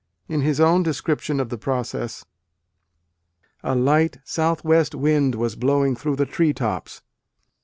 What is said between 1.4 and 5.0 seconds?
the process: "A light south west